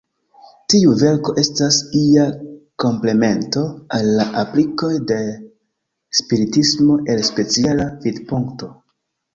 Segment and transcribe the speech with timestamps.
[0.73, 2.23] Tiu verko estas ia
[2.85, 3.67] komplemento
[3.99, 5.21] al la aplikoj de
[6.23, 8.75] Spiritismo el speciala vidpunkto.